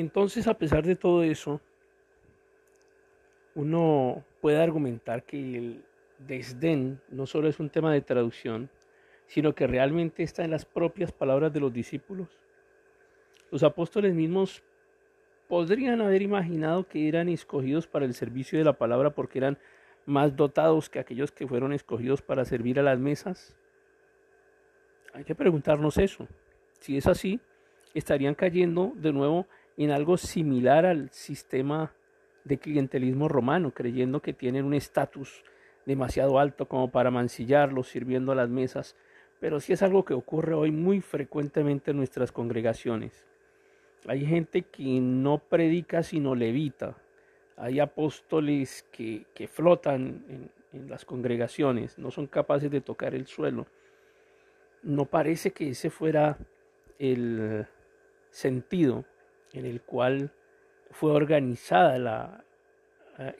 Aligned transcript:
Entonces, 0.00 0.46
a 0.46 0.54
pesar 0.54 0.82
de 0.82 0.96
todo 0.96 1.22
eso, 1.22 1.60
uno 3.54 4.24
puede 4.40 4.56
argumentar 4.56 5.24
que 5.24 5.36
el 5.58 5.84
desdén 6.18 7.02
no 7.10 7.26
solo 7.26 7.48
es 7.48 7.60
un 7.60 7.68
tema 7.68 7.92
de 7.92 8.00
traducción, 8.00 8.70
sino 9.26 9.54
que 9.54 9.66
realmente 9.66 10.22
está 10.22 10.42
en 10.42 10.52
las 10.52 10.64
propias 10.64 11.12
palabras 11.12 11.52
de 11.52 11.60
los 11.60 11.70
discípulos. 11.70 12.28
Los 13.50 13.62
apóstoles 13.62 14.14
mismos 14.14 14.62
podrían 15.48 16.00
haber 16.00 16.22
imaginado 16.22 16.88
que 16.88 17.06
eran 17.06 17.28
escogidos 17.28 17.86
para 17.86 18.06
el 18.06 18.14
servicio 18.14 18.58
de 18.58 18.64
la 18.64 18.78
palabra 18.78 19.10
porque 19.10 19.36
eran 19.36 19.58
más 20.06 20.34
dotados 20.34 20.88
que 20.88 20.98
aquellos 20.98 21.30
que 21.30 21.46
fueron 21.46 21.74
escogidos 21.74 22.22
para 22.22 22.46
servir 22.46 22.80
a 22.80 22.82
las 22.82 22.98
mesas. 22.98 23.54
Hay 25.12 25.24
que 25.24 25.34
preguntarnos 25.34 25.98
eso. 25.98 26.26
Si 26.78 26.96
es 26.96 27.06
así, 27.06 27.38
estarían 27.92 28.34
cayendo 28.34 28.92
de 28.96 29.12
nuevo 29.12 29.46
en 29.76 29.90
algo 29.90 30.16
similar 30.16 30.86
al 30.86 31.10
sistema 31.10 31.92
de 32.44 32.58
clientelismo 32.58 33.28
romano, 33.28 33.72
creyendo 33.72 34.20
que 34.20 34.32
tienen 34.32 34.64
un 34.64 34.74
estatus 34.74 35.44
demasiado 35.86 36.38
alto 36.38 36.66
como 36.66 36.90
para 36.90 37.10
mancillarlos 37.10 37.88
sirviendo 37.88 38.32
a 38.32 38.34
las 38.34 38.48
mesas, 38.48 38.96
pero 39.40 39.60
sí 39.60 39.72
es 39.72 39.82
algo 39.82 40.04
que 40.04 40.14
ocurre 40.14 40.54
hoy 40.54 40.70
muy 40.70 41.00
frecuentemente 41.00 41.90
en 41.90 41.96
nuestras 41.96 42.32
congregaciones. 42.32 43.26
Hay 44.06 44.24
gente 44.26 44.62
que 44.62 45.00
no 45.00 45.38
predica 45.38 46.02
sino 46.02 46.34
levita. 46.34 46.96
Hay 47.56 47.80
apóstoles 47.80 48.86
que, 48.90 49.26
que 49.34 49.48
flotan 49.48 50.24
en, 50.28 50.50
en 50.72 50.88
las 50.88 51.04
congregaciones, 51.04 51.98
no 51.98 52.10
son 52.10 52.26
capaces 52.26 52.70
de 52.70 52.80
tocar 52.80 53.14
el 53.14 53.26
suelo. 53.26 53.66
No 54.82 55.04
parece 55.04 55.50
que 55.52 55.70
ese 55.70 55.90
fuera 55.90 56.38
el 56.98 57.66
sentido 58.30 59.04
en 59.52 59.66
el 59.66 59.82
cual 59.82 60.32
fue 60.90 61.12
organizada 61.12 61.98
la 61.98 62.44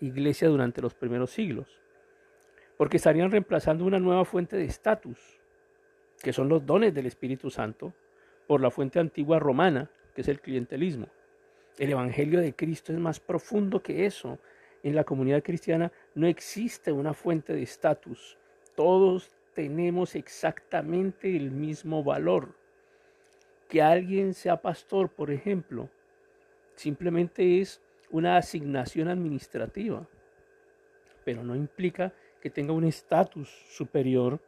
iglesia 0.00 0.48
durante 0.48 0.82
los 0.82 0.94
primeros 0.94 1.30
siglos, 1.30 1.80
porque 2.76 2.98
estarían 2.98 3.30
reemplazando 3.30 3.84
una 3.84 3.98
nueva 3.98 4.24
fuente 4.24 4.56
de 4.56 4.64
estatus, 4.64 5.18
que 6.22 6.32
son 6.32 6.48
los 6.48 6.64
dones 6.66 6.94
del 6.94 7.06
Espíritu 7.06 7.50
Santo, 7.50 7.94
por 8.46 8.60
la 8.60 8.70
fuente 8.70 8.98
antigua 8.98 9.38
romana, 9.38 9.90
que 10.14 10.22
es 10.22 10.28
el 10.28 10.40
clientelismo. 10.40 11.08
El 11.78 11.90
Evangelio 11.90 12.40
de 12.40 12.54
Cristo 12.54 12.92
es 12.92 12.98
más 12.98 13.20
profundo 13.20 13.82
que 13.82 14.04
eso. 14.04 14.38
En 14.82 14.94
la 14.94 15.04
comunidad 15.04 15.42
cristiana 15.42 15.92
no 16.14 16.26
existe 16.26 16.92
una 16.92 17.14
fuente 17.14 17.54
de 17.54 17.62
estatus. 17.62 18.36
Todos 18.74 19.30
tenemos 19.54 20.14
exactamente 20.14 21.36
el 21.36 21.50
mismo 21.50 22.02
valor. 22.02 22.54
Que 23.68 23.80
alguien 23.82 24.34
sea 24.34 24.60
pastor, 24.60 25.10
por 25.10 25.30
ejemplo, 25.30 25.88
simplemente 26.80 27.60
es 27.60 27.82
una 28.10 28.38
asignación 28.38 29.08
administrativa, 29.08 30.08
pero 31.24 31.44
no 31.44 31.54
implica 31.54 32.12
que 32.40 32.48
tenga 32.48 32.72
un 32.72 32.84
estatus 32.84 33.48
superior 33.68 34.40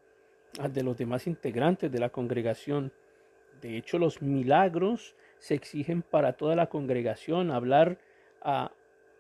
al 0.59 0.73
de 0.73 0.83
los 0.83 0.97
demás 0.97 1.27
integrantes 1.27 1.93
de 1.93 1.99
la 1.99 2.09
congregación. 2.09 2.91
De 3.61 3.77
hecho, 3.77 3.99
los 3.99 4.23
milagros 4.23 5.15
se 5.39 5.55
exigen 5.55 6.01
para 6.03 6.33
toda 6.33 6.57
la 6.57 6.69
congregación, 6.69 7.51
hablar 7.51 7.99
a, 8.41 8.73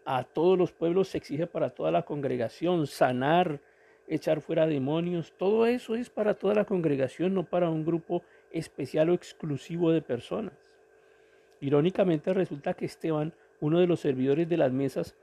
a 0.07 0.25
todos 0.25 0.59
los 0.59 0.73
pueblos 0.73 1.09
se 1.09 1.19
exige 1.19 1.47
para 1.47 1.71
toda 1.71 1.91
la 1.91 2.03
congregación, 2.03 2.87
sanar, 2.87 3.61
echar 4.09 4.41
fuera 4.41 4.67
demonios, 4.67 5.35
todo 5.37 5.67
eso 5.67 5.95
es 5.95 6.09
para 6.09 6.35
toda 6.35 6.55
la 6.55 6.65
congregación, 6.65 7.35
no 7.35 7.45
para 7.45 7.69
un 7.69 7.85
grupo 7.85 8.23
especial 8.51 9.11
o 9.11 9.15
exclusivo 9.15 9.91
de 9.91 10.01
personas. 10.01 10.72
Irónicamente 11.63 12.35
resulta 12.35 12.75
que 12.75 12.87
Esteban, 12.87 13.33
uno 13.61 13.79
de 13.79 13.87
los 13.87 14.01
servidores 14.01 14.49
de 14.49 14.57
las 14.57 14.73
mesas, 14.73 15.15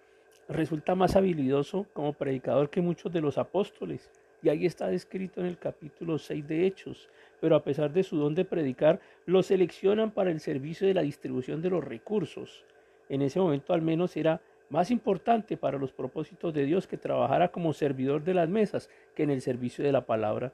resulta 0.47 0.95
más 0.95 1.17
habilidoso 1.17 1.85
como 1.91 2.13
predicador 2.13 2.69
que 2.69 2.79
muchos 2.79 3.11
de 3.11 3.19
los 3.19 3.37
apóstoles. 3.37 4.09
Y 4.41 4.47
ahí 4.47 4.65
está 4.65 4.87
descrito 4.87 5.41
en 5.41 5.47
el 5.47 5.57
capítulo 5.57 6.17
6 6.17 6.47
de 6.47 6.65
Hechos. 6.65 7.09
Pero 7.41 7.57
a 7.57 7.63
pesar 7.63 7.91
de 7.91 8.03
su 8.03 8.15
don 8.15 8.35
de 8.35 8.45
predicar, 8.45 9.01
lo 9.25 9.43
seleccionan 9.43 10.11
para 10.11 10.31
el 10.31 10.39
servicio 10.39 10.87
de 10.87 10.93
la 10.93 11.01
distribución 11.01 11.61
de 11.61 11.71
los 11.71 11.83
recursos. 11.83 12.63
En 13.09 13.21
ese 13.21 13.41
momento 13.41 13.73
al 13.73 13.81
menos 13.81 14.15
era 14.15 14.41
más 14.69 14.91
importante 14.91 15.57
para 15.57 15.77
los 15.77 15.91
propósitos 15.91 16.53
de 16.53 16.63
Dios 16.63 16.87
que 16.87 16.95
trabajara 16.95 17.49
como 17.49 17.73
servidor 17.73 18.23
de 18.23 18.35
las 18.35 18.47
mesas 18.47 18.89
que 19.13 19.23
en 19.23 19.31
el 19.31 19.41
servicio 19.41 19.83
de 19.83 19.91
la 19.91 20.05
palabra. 20.05 20.53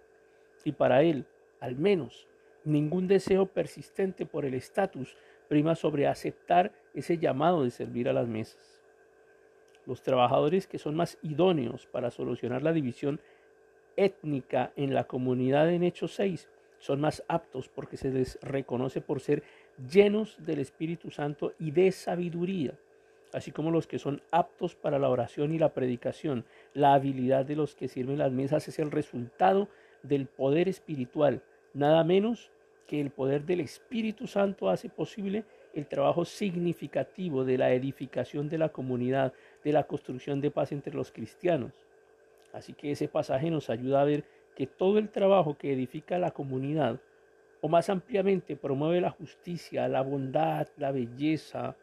Y 0.64 0.72
para 0.72 1.04
él, 1.04 1.28
al 1.60 1.76
menos, 1.76 2.28
ningún 2.64 3.08
deseo 3.08 3.46
persistente 3.46 4.26
por 4.26 4.46
el 4.46 4.56
estatus 4.56 5.16
prima 5.48 5.76
sobre 5.76 6.08
aceptar 6.08 6.72
ese 6.94 7.18
llamado 7.18 7.64
de 7.64 7.72
servir 7.72 8.10
a 8.10 8.14
las 8.14 8.28
mesas. 8.28 8.82
Los 9.86 10.02
trabajadores 10.02 10.68
que 10.68 10.80
son 10.80 10.96
más 10.96 11.18
idóneos 11.22 11.86
para 11.86 12.12
solucionar 12.12 12.64
la 12.64 12.74
división 12.74 13.20
étnica 13.96 14.74
en 14.76 14.94
la 14.94 15.06
comunidad 15.06 15.72
en 15.72 15.84
Hechos 15.84 16.16
6 16.16 16.50
son 16.80 17.02
más 17.02 17.24
aptos 17.28 17.70
porque 17.70 17.98
se 17.98 18.12
les 18.12 18.40
reconoce 18.42 19.02
por 19.02 19.20
ser 19.20 19.44
llenos 19.90 20.38
del 20.46 20.60
Espíritu 20.60 21.12
Santo 21.12 21.54
y 21.60 21.72
de 21.72 21.92
sabiduría, 21.92 22.78
así 23.34 23.52
como 23.52 23.72
los 23.72 23.88
que 23.88 24.00
son 24.00 24.22
aptos 24.32 24.76
para 24.76 25.00
la 25.00 25.10
oración 25.10 25.54
y 25.54 25.60
la 25.60 25.74
predicación. 25.74 26.46
La 26.74 26.94
habilidad 26.94 27.46
de 27.46 27.56
los 27.56 27.76
que 27.76 27.88
sirven 27.88 28.18
las 28.18 28.32
mesas 28.32 28.68
es 28.68 28.80
el 28.80 28.92
resultado 28.92 29.70
del 30.04 30.28
poder 30.28 30.70
espiritual, 30.70 31.42
nada 31.74 32.04
menos 32.04 32.52
que 32.88 33.02
el 33.02 33.10
poder 33.10 33.46
del 33.46 33.62
Espíritu 33.62 34.28
Santo 34.28 34.70
hace 34.70 34.90
posible 34.90 35.46
el 35.74 35.88
trabajo 35.88 36.24
significativo 36.26 37.44
de 37.44 37.58
la 37.58 37.74
edificación 37.74 38.48
de 38.48 38.58
la 38.58 38.70
comunidad, 38.70 39.34
de 39.64 39.74
la 39.74 39.84
construcción 39.86 40.40
de 40.42 40.52
paz 40.52 40.72
entre 40.72 40.94
los 40.94 41.12
cristianos. 41.12 41.74
Así 42.54 42.74
que 42.74 42.92
ese 42.92 43.08
pasaje 43.08 43.52
nos 43.52 43.70
ayuda 43.70 44.02
a 44.02 44.06
ver 44.06 44.24
que 44.56 44.68
todo 44.68 44.98
el 45.00 45.10
trabajo 45.10 45.58
que 45.58 45.74
edifica 45.74 46.18
la 46.18 46.32
comunidad, 46.32 47.02
o 47.62 47.68
más 47.68 47.90
ampliamente 47.90 48.56
promueve 48.56 49.02
la 49.02 49.10
justicia, 49.10 49.88
la 49.88 50.02
bondad, 50.02 50.68
la 50.78 50.92
belleza, 50.92 51.76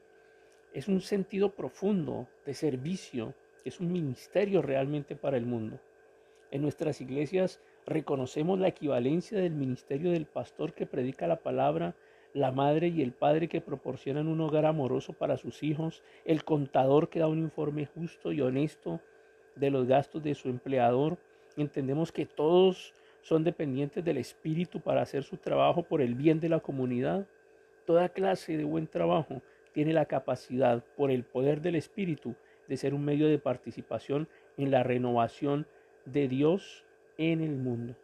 es 0.72 0.88
un 0.88 1.00
sentido 1.00 1.50
profundo 1.50 2.28
de 2.46 2.54
servicio, 2.54 3.34
es 3.64 3.80
un 3.80 3.92
ministerio 3.92 4.62
realmente 4.62 5.16
para 5.16 5.36
el 5.36 5.44
mundo. 5.44 5.78
En 6.50 6.62
nuestras 6.62 7.00
iglesias 7.00 7.60
reconocemos 7.86 8.58
la 8.58 8.68
equivalencia 8.68 9.38
del 9.38 9.52
ministerio 9.52 10.12
del 10.12 10.26
pastor 10.26 10.72
que 10.72 10.86
predica 10.86 11.26
la 11.26 11.36
palabra, 11.36 11.94
la 12.34 12.52
madre 12.52 12.88
y 12.88 13.02
el 13.02 13.12
padre 13.12 13.48
que 13.48 13.60
proporcionan 13.60 14.28
un 14.28 14.40
hogar 14.40 14.64
amoroso 14.64 15.12
para 15.12 15.36
sus 15.36 15.62
hijos, 15.62 16.02
el 16.24 16.44
contador 16.44 17.08
que 17.08 17.18
da 17.18 17.28
un 17.28 17.38
informe 17.38 17.86
justo 17.86 18.32
y 18.32 18.40
honesto 18.40 19.00
de 19.56 19.70
los 19.70 19.86
gastos 19.86 20.22
de 20.22 20.34
su 20.34 20.48
empleador. 20.48 21.18
Entendemos 21.56 22.12
que 22.12 22.24
todos 22.24 22.94
son 23.20 23.44
dependientes 23.44 24.04
del 24.04 24.16
Espíritu 24.18 24.80
para 24.80 25.02
hacer 25.02 25.24
su 25.24 25.36
trabajo 25.36 25.82
por 25.82 26.00
el 26.00 26.14
bien 26.14 26.40
de 26.40 26.48
la 26.48 26.60
comunidad. 26.60 27.26
Toda 27.84 28.08
clase 28.08 28.56
de 28.56 28.64
buen 28.64 28.86
trabajo 28.86 29.42
tiene 29.72 29.92
la 29.92 30.06
capacidad, 30.06 30.84
por 30.96 31.10
el 31.10 31.24
poder 31.24 31.60
del 31.60 31.76
Espíritu, 31.76 32.34
de 32.68 32.76
ser 32.76 32.94
un 32.94 33.04
medio 33.04 33.28
de 33.28 33.38
participación 33.38 34.28
en 34.56 34.70
la 34.70 34.82
renovación 34.82 35.66
de 36.04 36.28
Dios 36.28 36.84
en 37.30 37.40
el 37.42 37.56
mundo. 37.56 37.94